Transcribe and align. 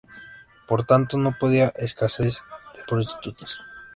Por 0.67 0.81
tanto, 0.89 1.15
no 1.19 1.37
había 1.39 1.67
escasez 1.87 2.35
de 2.75 2.81
prostitutas. 2.87 3.51